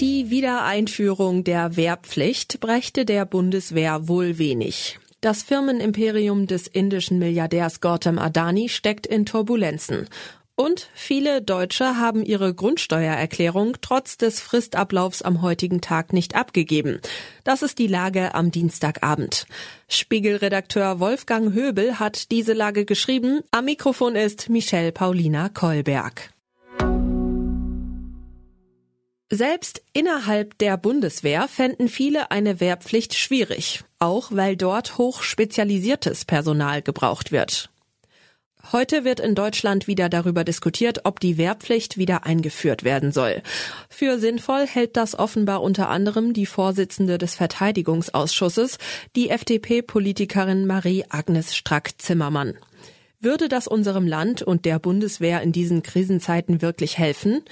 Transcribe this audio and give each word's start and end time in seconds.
Die 0.00 0.28
Wiedereinführung 0.28 1.42
der 1.42 1.76
Wehrpflicht 1.76 2.60
brächte 2.60 3.06
der 3.06 3.24
Bundeswehr 3.24 4.08
wohl 4.08 4.36
wenig. 4.36 4.98
Das 5.22 5.42
Firmenimperium 5.42 6.46
des 6.46 6.66
indischen 6.66 7.18
Milliardärs 7.18 7.80
Gautam 7.80 8.18
Adani 8.18 8.68
steckt 8.68 9.06
in 9.06 9.24
Turbulenzen. 9.24 10.06
Und 10.54 10.90
viele 10.92 11.40
Deutsche 11.40 11.96
haben 11.96 12.22
ihre 12.22 12.52
Grundsteuererklärung 12.52 13.76
trotz 13.80 14.18
des 14.18 14.38
Fristablaufs 14.38 15.22
am 15.22 15.40
heutigen 15.40 15.80
Tag 15.80 16.12
nicht 16.12 16.34
abgegeben. 16.34 17.00
Das 17.44 17.62
ist 17.62 17.78
die 17.78 17.86
Lage 17.86 18.34
am 18.34 18.50
Dienstagabend. 18.50 19.46
Spiegelredakteur 19.88 21.00
Wolfgang 21.00 21.54
Höbel 21.54 21.98
hat 21.98 22.30
diese 22.30 22.52
Lage 22.52 22.84
geschrieben. 22.84 23.40
Am 23.50 23.64
Mikrofon 23.64 24.14
ist 24.14 24.50
Michelle 24.50 24.92
Paulina 24.92 25.48
Kolberg. 25.48 26.35
Selbst 29.30 29.82
innerhalb 29.92 30.56
der 30.58 30.76
Bundeswehr 30.76 31.48
fänden 31.48 31.88
viele 31.88 32.30
eine 32.30 32.60
Wehrpflicht 32.60 33.14
schwierig, 33.14 33.82
auch 33.98 34.28
weil 34.30 34.56
dort 34.56 34.98
hochspezialisiertes 34.98 36.24
Personal 36.24 36.80
gebraucht 36.80 37.32
wird. 37.32 37.70
Heute 38.70 39.04
wird 39.04 39.18
in 39.18 39.34
Deutschland 39.34 39.88
wieder 39.88 40.08
darüber 40.08 40.44
diskutiert, 40.44 41.00
ob 41.04 41.18
die 41.18 41.38
Wehrpflicht 41.38 41.98
wieder 41.98 42.24
eingeführt 42.24 42.84
werden 42.84 43.10
soll. 43.10 43.42
Für 43.88 44.18
sinnvoll 44.18 44.66
hält 44.66 44.96
das 44.96 45.18
offenbar 45.18 45.60
unter 45.62 45.88
anderem 45.88 46.32
die 46.32 46.46
Vorsitzende 46.46 47.18
des 47.18 47.34
Verteidigungsausschusses, 47.34 48.78
die 49.16 49.30
FDP-Politikerin 49.30 50.66
Marie-Agnes 50.66 51.56
Strack-Zimmermann. 51.56 52.54
Würde 53.20 53.48
das 53.48 53.66
unserem 53.66 54.06
Land 54.06 54.42
und 54.42 54.64
der 54.64 54.78
Bundeswehr 54.78 55.42
in 55.42 55.50
diesen 55.50 55.82
Krisenzeiten 55.82 56.62
wirklich 56.62 56.98
helfen? 56.98 57.42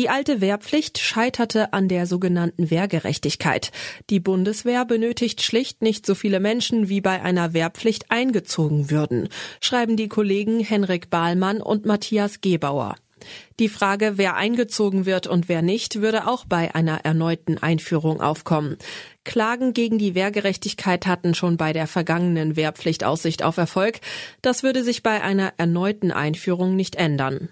Die 0.00 0.08
alte 0.08 0.40
Wehrpflicht 0.40 0.96
scheiterte 0.96 1.74
an 1.74 1.86
der 1.86 2.06
sogenannten 2.06 2.70
Wehrgerechtigkeit. 2.70 3.70
Die 4.08 4.18
Bundeswehr 4.18 4.86
benötigt 4.86 5.42
schlicht 5.42 5.82
nicht 5.82 6.06
so 6.06 6.14
viele 6.14 6.40
Menschen, 6.40 6.88
wie 6.88 7.02
bei 7.02 7.20
einer 7.20 7.52
Wehrpflicht 7.52 8.10
eingezogen 8.10 8.90
würden, 8.90 9.28
schreiben 9.60 9.98
die 9.98 10.08
Kollegen 10.08 10.60
Henrik 10.60 11.10
Bahlmann 11.10 11.60
und 11.60 11.84
Matthias 11.84 12.40
Gebauer. 12.40 12.94
Die 13.58 13.68
Frage, 13.68 14.12
wer 14.16 14.36
eingezogen 14.36 15.04
wird 15.04 15.26
und 15.26 15.50
wer 15.50 15.60
nicht, 15.60 16.00
würde 16.00 16.26
auch 16.26 16.46
bei 16.46 16.74
einer 16.74 17.04
erneuten 17.04 17.58
Einführung 17.58 18.22
aufkommen. 18.22 18.78
Klagen 19.24 19.74
gegen 19.74 19.98
die 19.98 20.14
Wehrgerechtigkeit 20.14 21.06
hatten 21.06 21.34
schon 21.34 21.58
bei 21.58 21.74
der 21.74 21.86
vergangenen 21.86 22.56
Wehrpflicht 22.56 23.04
Aussicht 23.04 23.42
auf 23.42 23.58
Erfolg. 23.58 24.00
Das 24.40 24.62
würde 24.62 24.82
sich 24.82 25.02
bei 25.02 25.20
einer 25.20 25.52
erneuten 25.58 26.10
Einführung 26.10 26.74
nicht 26.74 26.96
ändern. 26.96 27.50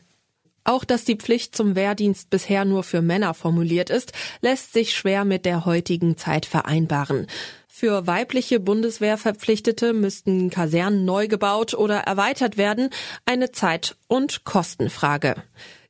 Auch 0.69 0.85
dass 0.85 1.07
die 1.07 1.17
Pflicht 1.17 1.57
zum 1.57 1.77
Wehrdienst 1.77 2.29
bisher 2.29 2.67
nur 2.67 2.83
für 2.83 3.01
Männer 3.01 3.33
formuliert 3.33 3.89
ist, 3.89 4.13
lässt 4.43 4.75
sich 4.75 4.95
schwer 4.95 5.25
mit 5.25 5.47
der 5.47 5.65
heutigen 5.65 6.19
Zeit 6.19 6.45
vereinbaren. 6.45 7.27
Für 7.69 8.07
weibliche 8.07 8.61
Bundeswehrverpflichtete 8.61 9.95
müssten 9.95 10.51
Kasernen 10.51 11.07
neu 11.07 11.27
gebaut 11.27 11.73
oder 11.73 12.01
erweitert 12.01 12.59
werden, 12.59 12.91
eine 13.25 13.51
Zeit- 13.51 13.97
und 14.09 14.45
Kostenfrage. 14.45 15.37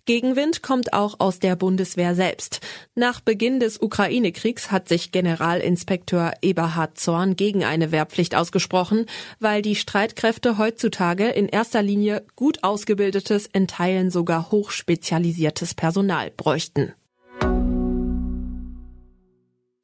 Gegenwind 0.09 0.63
kommt 0.63 0.95
auch 0.95 1.17
aus 1.21 1.39
der 1.39 1.55
Bundeswehr 1.55 2.15
selbst. 2.15 2.61
Nach 2.95 3.21
Beginn 3.21 3.61
des 3.61 3.79
Ukraine-Kriegs 3.79 4.71
hat 4.71 4.89
sich 4.89 5.13
Generalinspekteur 5.13 6.33
Eberhard 6.41 6.99
Zorn 6.99 7.37
gegen 7.37 7.63
eine 7.63 7.93
Wehrpflicht 7.93 8.35
ausgesprochen, 8.35 9.05
weil 9.39 9.61
die 9.61 9.77
Streitkräfte 9.77 10.57
heutzutage 10.57 11.29
in 11.29 11.47
erster 11.47 11.83
Linie 11.83 12.25
gut 12.37 12.65
ausgebildetes, 12.65 13.51
in 13.53 13.69
Teilen 13.69 14.11
sogar 14.11 14.51
hochspezialisiertes 14.51 15.75
Personal 15.75 16.31
bräuchten. 16.35 16.95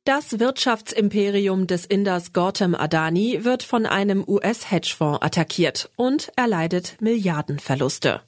Das 0.05 0.39
Wirtschaftsimperium 0.41 1.67
des 1.67 1.85
Inders 1.85 2.33
Gautam 2.33 2.75
Adani 2.75 3.41
wird 3.45 3.63
von 3.63 3.85
einem 3.85 4.25
US-Hedgefonds 4.27 5.21
attackiert 5.21 5.91
und 5.97 6.33
erleidet 6.35 6.97
Milliardenverluste. 7.01 8.23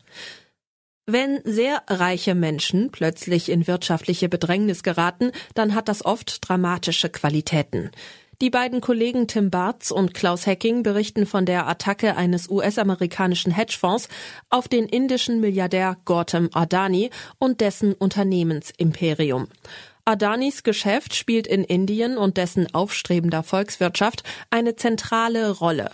Wenn 1.09 1.41
sehr 1.45 1.85
reiche 1.87 2.35
Menschen 2.35 2.91
plötzlich 2.91 3.49
in 3.49 3.69
wirtschaftliche 3.69 4.29
Bedrängnis 4.29 4.83
geraten, 4.83 5.31
dann 5.55 5.77
hat 5.77 5.89
das 5.89 6.05
oft 6.05 6.49
dramatische 6.49 7.09
Qualitäten. 7.11 7.93
Die 8.41 8.51
beiden 8.51 8.81
Kollegen 8.81 9.29
Tim 9.29 9.51
Bartz 9.51 9.93
und 9.93 10.15
Klaus 10.15 10.47
Hecking 10.47 10.83
berichten 10.83 11.25
von 11.25 11.47
der 11.47 11.69
Attacke 11.69 12.17
eines 12.17 12.51
US-amerikanischen 12.51 13.53
Hedgefonds 13.53 14.09
auf 14.51 14.67
den 14.67 14.87
indischen 14.87 15.41
Milliardär 15.41 15.97
Gautam 16.05 16.51
Adani 16.53 17.11
und 17.39 17.61
dessen 17.61 17.95
Unternehmensimperium. 17.95 19.47
Adanis 20.05 20.65
Geschäft 20.65 21.15
spielt 21.15 21.47
in 21.47 21.65
Indien 21.65 22.19
und 22.19 22.37
dessen 22.37 22.73
aufstrebender 22.75 23.43
Volkswirtschaft 23.43 24.25
eine 24.51 24.77
zentrale 24.77 25.51
Rolle. 25.51 25.91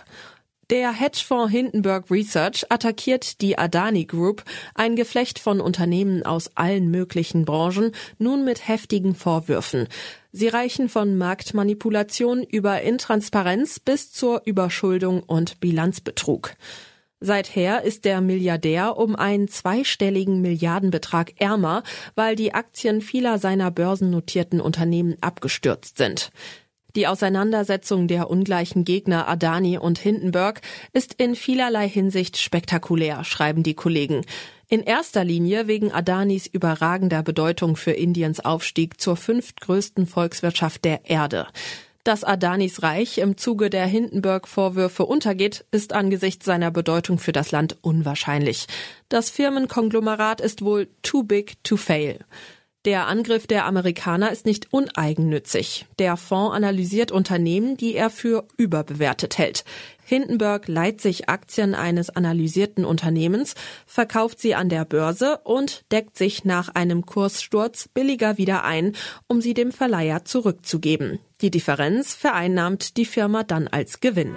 Der 0.73 0.91
Hedgefonds 0.91 1.51
Hindenburg 1.51 2.09
Research 2.09 2.65
attackiert 2.69 3.41
die 3.41 3.59
Adani 3.59 4.05
Group, 4.05 4.43
ein 4.73 4.95
Geflecht 4.95 5.37
von 5.37 5.61
Unternehmen 5.61 6.23
aus 6.23 6.49
allen 6.55 6.89
möglichen 6.89 7.45
Branchen, 7.45 7.91
nun 8.17 8.43
mit 8.43 8.67
heftigen 8.67 9.13
Vorwürfen. 9.13 9.87
Sie 10.31 10.47
reichen 10.47 10.89
von 10.89 11.15
Marktmanipulation 11.15 12.41
über 12.41 12.81
Intransparenz 12.81 13.79
bis 13.79 14.11
zur 14.11 14.41
Überschuldung 14.45 15.21
und 15.21 15.59
Bilanzbetrug. 15.59 16.55
Seither 17.19 17.83
ist 17.83 18.03
der 18.03 18.19
Milliardär 18.21 18.97
um 18.97 19.15
einen 19.15 19.49
zweistelligen 19.49 20.41
Milliardenbetrag 20.41 21.39
ärmer, 21.39 21.83
weil 22.15 22.35
die 22.35 22.55
Aktien 22.55 23.01
vieler 23.01 23.37
seiner 23.37 23.69
börsennotierten 23.69 24.59
Unternehmen 24.59 25.17
abgestürzt 25.21 25.99
sind. 25.99 26.31
Die 26.95 27.07
Auseinandersetzung 27.07 28.07
der 28.07 28.29
ungleichen 28.29 28.85
Gegner 28.85 29.27
Adani 29.27 29.79
und 29.79 29.97
Hindenburg 29.97 30.61
ist 30.91 31.15
in 31.17 31.35
vielerlei 31.35 31.89
Hinsicht 31.89 32.37
spektakulär, 32.37 33.23
schreiben 33.23 33.63
die 33.63 33.73
Kollegen. 33.73 34.21
In 34.69 34.83
erster 34.83 35.23
Linie 35.23 35.67
wegen 35.67 35.91
Adanis 35.91 36.45
überragender 36.45 37.23
Bedeutung 37.23 37.77
für 37.77 37.93
Indiens 37.93 38.39
Aufstieg 38.45 39.01
zur 39.01 39.15
fünftgrößten 39.15 40.05
Volkswirtschaft 40.05 40.85
der 40.85 41.09
Erde. 41.09 41.47
Dass 42.03 42.23
Adanis 42.23 42.83
Reich 42.83 43.17
im 43.17 43.37
Zuge 43.37 43.71
der 43.71 43.87
Hindenburg-Vorwürfe 43.87 45.05
untergeht, 45.05 45.65
ist 45.71 45.93
angesichts 45.93 46.45
seiner 46.45 46.69
Bedeutung 46.69 47.17
für 47.17 47.31
das 47.31 47.51
Land 47.51 47.77
unwahrscheinlich. 47.81 48.67
Das 49.09 49.31
Firmenkonglomerat 49.31 50.41
ist 50.41 50.63
wohl 50.63 50.89
too 51.01 51.23
big 51.23 51.63
to 51.63 51.75
fail. 51.75 52.19
Der 52.85 53.07
Angriff 53.07 53.47
der 53.47 53.65
Amerikaner 53.65 54.29
ist 54.31 54.45
nicht 54.45 54.73
uneigennützig. 54.73 55.85
Der 55.99 56.17
Fonds 56.17 56.53
analysiert 56.53 57.13
Unternehmen, 57.13 57.77
die 57.77 57.95
er 57.95 58.09
für 58.09 58.45
überbewertet 58.57 59.37
hält. 59.37 59.63
Hindenburg 60.03 60.67
leiht 60.67 60.99
sich 60.99 61.29
Aktien 61.29 61.75
eines 61.75 62.09
analysierten 62.09 62.83
Unternehmens, 62.83 63.55
verkauft 63.85 64.41
sie 64.41 64.53
an 64.53 64.67
der 64.67 64.83
Börse 64.83 65.39
und 65.45 65.85
deckt 65.93 66.17
sich 66.17 66.43
nach 66.43 66.75
einem 66.75 67.05
Kurssturz 67.05 67.87
billiger 67.87 68.37
wieder 68.37 68.65
ein, 68.65 68.97
um 69.27 69.39
sie 69.39 69.53
dem 69.53 69.71
Verleiher 69.71 70.25
zurückzugeben. 70.25 71.19
Die 71.39 71.51
Differenz 71.51 72.13
vereinnahmt 72.13 72.97
die 72.97 73.05
Firma 73.05 73.43
dann 73.43 73.69
als 73.69 74.01
Gewinn. 74.01 74.35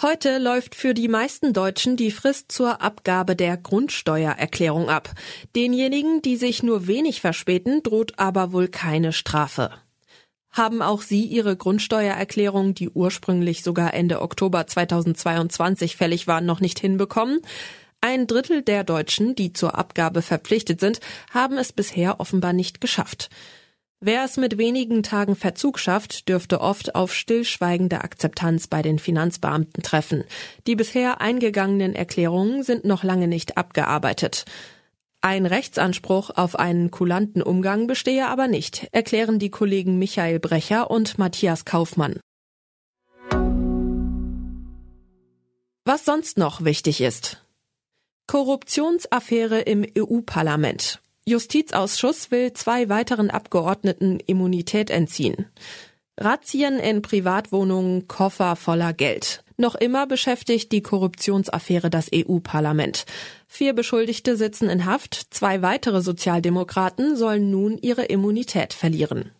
Heute 0.00 0.38
läuft 0.38 0.76
für 0.76 0.94
die 0.94 1.08
meisten 1.08 1.52
Deutschen 1.52 1.96
die 1.96 2.12
Frist 2.12 2.52
zur 2.52 2.82
Abgabe 2.82 3.34
der 3.34 3.56
Grundsteuererklärung 3.56 4.88
ab. 4.88 5.10
Denjenigen, 5.56 6.22
die 6.22 6.36
sich 6.36 6.62
nur 6.62 6.86
wenig 6.86 7.20
verspäten, 7.20 7.82
droht 7.82 8.16
aber 8.16 8.52
wohl 8.52 8.68
keine 8.68 9.12
Strafe. 9.12 9.72
Haben 10.52 10.82
auch 10.82 11.02
Sie 11.02 11.24
Ihre 11.24 11.56
Grundsteuererklärung, 11.56 12.74
die 12.74 12.90
ursprünglich 12.90 13.64
sogar 13.64 13.92
Ende 13.92 14.22
Oktober 14.22 14.68
2022 14.68 15.96
fällig 15.96 16.28
war, 16.28 16.40
noch 16.42 16.60
nicht 16.60 16.78
hinbekommen? 16.78 17.40
Ein 18.00 18.28
Drittel 18.28 18.62
der 18.62 18.84
Deutschen, 18.84 19.34
die 19.34 19.52
zur 19.52 19.76
Abgabe 19.76 20.22
verpflichtet 20.22 20.78
sind, 20.78 21.00
haben 21.34 21.58
es 21.58 21.72
bisher 21.72 22.20
offenbar 22.20 22.52
nicht 22.52 22.80
geschafft. 22.80 23.30
Wer 24.00 24.22
es 24.24 24.36
mit 24.36 24.58
wenigen 24.58 25.02
Tagen 25.02 25.34
Verzug 25.34 25.80
schafft, 25.80 26.28
dürfte 26.28 26.60
oft 26.60 26.94
auf 26.94 27.12
stillschweigende 27.12 28.02
Akzeptanz 28.02 28.68
bei 28.68 28.80
den 28.80 29.00
Finanzbeamten 29.00 29.82
treffen. 29.82 30.22
Die 30.68 30.76
bisher 30.76 31.20
eingegangenen 31.20 31.96
Erklärungen 31.96 32.62
sind 32.62 32.84
noch 32.84 33.02
lange 33.02 33.26
nicht 33.26 33.56
abgearbeitet. 33.56 34.44
Ein 35.20 35.46
Rechtsanspruch 35.46 36.30
auf 36.30 36.56
einen 36.56 36.92
kulanten 36.92 37.42
Umgang 37.42 37.88
bestehe 37.88 38.28
aber 38.28 38.46
nicht, 38.46 38.86
erklären 38.92 39.40
die 39.40 39.50
Kollegen 39.50 39.98
Michael 39.98 40.38
Brecher 40.38 40.92
und 40.92 41.18
Matthias 41.18 41.64
Kaufmann. 41.64 42.20
Was 45.84 46.04
sonst 46.04 46.38
noch 46.38 46.64
wichtig 46.64 47.00
ist. 47.00 47.44
Korruptionsaffäre 48.28 49.58
im 49.60 49.84
EU-Parlament. 49.98 51.00
Justizausschuss 51.28 52.30
will 52.30 52.54
zwei 52.54 52.88
weiteren 52.88 53.28
Abgeordneten 53.30 54.18
Immunität 54.20 54.88
entziehen. 54.88 55.46
Razzien 56.16 56.78
in 56.78 57.02
Privatwohnungen, 57.02 58.08
Koffer 58.08 58.56
voller 58.56 58.94
Geld. 58.94 59.44
Noch 59.58 59.74
immer 59.74 60.06
beschäftigt 60.06 60.72
die 60.72 60.80
Korruptionsaffäre 60.80 61.90
das 61.90 62.08
EU-Parlament. 62.14 63.04
Vier 63.46 63.74
Beschuldigte 63.74 64.36
sitzen 64.36 64.70
in 64.70 64.86
Haft, 64.86 65.26
zwei 65.30 65.60
weitere 65.60 66.00
Sozialdemokraten 66.00 67.14
sollen 67.14 67.50
nun 67.50 67.76
ihre 67.76 68.06
Immunität 68.06 68.72
verlieren. 68.72 69.32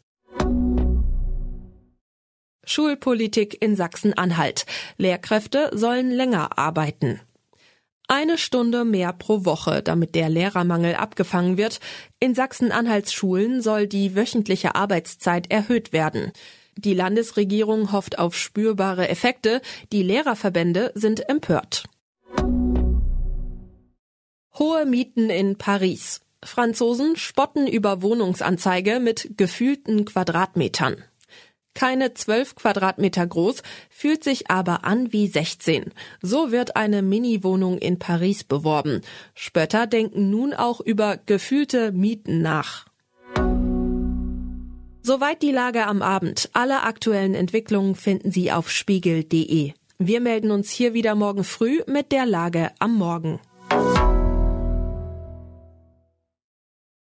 Schulpolitik 2.64 3.62
in 3.62 3.76
Sachsen-Anhalt. 3.76 4.66
Lehrkräfte 4.98 5.70
sollen 5.72 6.10
länger 6.10 6.58
arbeiten. 6.58 7.20
Eine 8.10 8.38
Stunde 8.38 8.86
mehr 8.86 9.12
pro 9.12 9.44
Woche, 9.44 9.82
damit 9.82 10.14
der 10.14 10.30
Lehrermangel 10.30 10.94
abgefangen 10.94 11.58
wird. 11.58 11.78
In 12.18 12.34
Sachsen-Anhalts 12.34 13.12
Schulen 13.12 13.60
soll 13.60 13.86
die 13.86 14.16
wöchentliche 14.16 14.74
Arbeitszeit 14.74 15.50
erhöht 15.50 15.92
werden. 15.92 16.32
Die 16.74 16.94
Landesregierung 16.94 17.92
hofft 17.92 18.18
auf 18.18 18.34
spürbare 18.34 19.08
Effekte. 19.08 19.60
Die 19.92 20.02
Lehrerverbände 20.02 20.90
sind 20.94 21.28
empört. 21.28 21.84
Hohe 24.58 24.86
Mieten 24.86 25.28
in 25.28 25.58
Paris. 25.58 26.22
Franzosen 26.42 27.14
spotten 27.16 27.66
über 27.66 28.00
Wohnungsanzeige 28.00 29.00
mit 29.00 29.36
gefühlten 29.36 30.06
Quadratmetern 30.06 31.04
keine 31.74 32.14
12 32.14 32.56
Quadratmeter 32.56 33.26
groß, 33.26 33.62
fühlt 33.90 34.24
sich 34.24 34.50
aber 34.50 34.84
an 34.84 35.12
wie 35.12 35.26
16. 35.26 35.92
So 36.22 36.50
wird 36.50 36.76
eine 36.76 37.02
Mini-Wohnung 37.02 37.78
in 37.78 37.98
Paris 37.98 38.44
beworben. 38.44 39.00
Spötter 39.34 39.86
denken 39.86 40.30
nun 40.30 40.54
auch 40.54 40.80
über 40.80 41.18
gefühlte 41.24 41.92
Mieten 41.92 42.42
nach. 42.42 42.86
Soweit 45.02 45.42
die 45.42 45.52
Lage 45.52 45.86
am 45.86 46.02
Abend. 46.02 46.50
Alle 46.52 46.82
aktuellen 46.82 47.34
Entwicklungen 47.34 47.94
finden 47.94 48.30
Sie 48.30 48.52
auf 48.52 48.70
spiegel.de. 48.70 49.72
Wir 49.98 50.20
melden 50.20 50.50
uns 50.50 50.70
hier 50.70 50.94
wieder 50.94 51.14
morgen 51.14 51.44
früh 51.44 51.80
mit 51.86 52.12
der 52.12 52.26
Lage 52.26 52.72
am 52.78 52.94
Morgen. 52.94 53.40